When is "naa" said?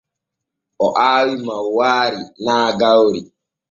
2.45-2.69